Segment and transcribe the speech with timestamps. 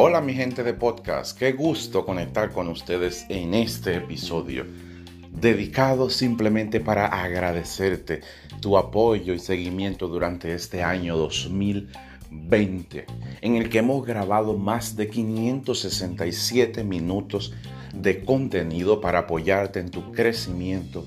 [0.00, 4.64] Hola mi gente de podcast, qué gusto conectar con ustedes en este episodio,
[5.32, 8.20] dedicado simplemente para agradecerte
[8.60, 13.06] tu apoyo y seguimiento durante este año 2020,
[13.40, 17.52] en el que hemos grabado más de 567 minutos
[17.92, 21.04] de contenido para apoyarte en tu crecimiento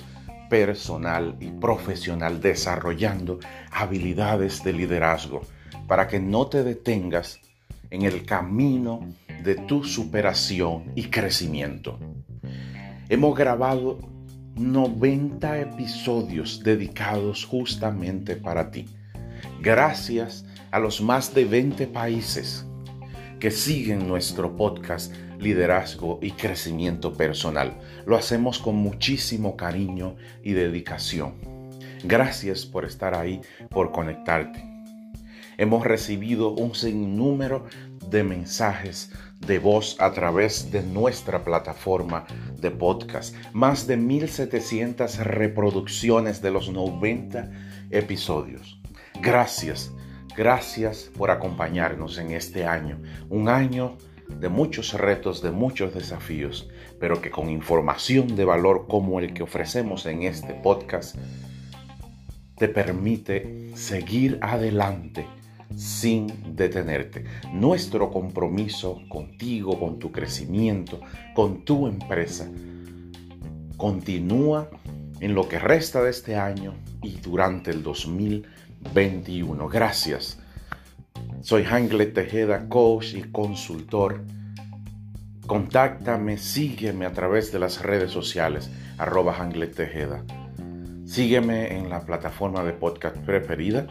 [0.49, 3.39] personal y profesional, desarrollando
[3.71, 5.43] habilidades de liderazgo,
[5.87, 7.39] para que no te detengas
[7.91, 9.07] en el camino
[9.43, 11.99] de tu superación y crecimiento.
[13.09, 13.99] Hemos grabado
[14.55, 18.87] 90 episodios dedicados justamente para ti.
[19.61, 22.65] Gracias a los más de 20 países
[23.39, 27.77] que siguen nuestro podcast Liderazgo y Crecimiento Personal.
[28.05, 31.33] Lo hacemos con muchísimo cariño y dedicación.
[32.03, 34.70] Gracias por estar ahí, por conectarte.
[35.61, 37.65] Hemos recibido un sinnúmero
[38.09, 39.11] de mensajes
[39.45, 42.25] de voz a través de nuestra plataforma
[42.59, 43.35] de podcast.
[43.53, 47.51] Más de 1700 reproducciones de los 90
[47.91, 48.81] episodios.
[49.21, 49.91] Gracias,
[50.35, 52.99] gracias por acompañarnos en este año.
[53.29, 59.19] Un año de muchos retos, de muchos desafíos, pero que con información de valor como
[59.19, 61.15] el que ofrecemos en este podcast,
[62.57, 65.27] te permite seguir adelante
[65.75, 67.25] sin detenerte.
[67.53, 70.99] Nuestro compromiso contigo, con tu crecimiento,
[71.33, 72.49] con tu empresa,
[73.77, 74.69] continúa
[75.19, 79.67] en lo que resta de este año y durante el 2021.
[79.67, 80.39] Gracias.
[81.41, 84.23] Soy Hanglet Tejeda, coach y consultor.
[85.47, 90.23] Contáctame, sígueme a través de las redes sociales, arroba Hanglet Tejeda.
[91.05, 93.87] Sígueme en la plataforma de podcast preferida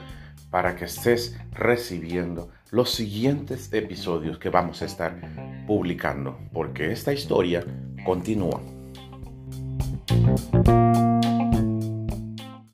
[0.50, 7.64] para que estés recibiendo los siguientes episodios que vamos a estar publicando, porque esta historia
[8.04, 8.60] continúa.